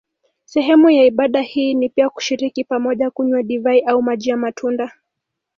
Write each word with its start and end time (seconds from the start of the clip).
Sehemu 0.45 0.89
ya 0.89 1.05
ibada 1.05 1.41
hii 1.41 1.73
ni 1.73 1.89
pia 1.89 2.09
kushiriki 2.09 2.63
pamoja 2.63 3.09
kunywa 3.11 3.43
divai 3.43 3.79
au 3.81 4.01
maji 4.01 4.29
ya 4.29 4.37
matunda. 4.37 4.91